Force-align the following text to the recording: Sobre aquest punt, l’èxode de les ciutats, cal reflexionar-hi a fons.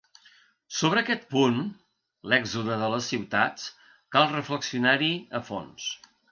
Sobre 0.77 1.03
aquest 1.03 1.27
punt, 1.33 1.59
l’èxode 2.33 2.79
de 2.85 2.89
les 2.95 3.11
ciutats, 3.13 3.69
cal 4.17 4.29
reflexionar-hi 4.35 5.15
a 5.43 5.47
fons. 5.53 5.91